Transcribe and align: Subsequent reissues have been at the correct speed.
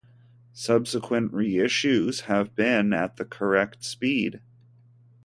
Subsequent 0.55 1.31
reissues 1.31 2.21
have 2.21 2.55
been 2.55 2.91
at 2.91 3.17
the 3.17 3.23
correct 3.23 3.83
speed. 3.83 4.41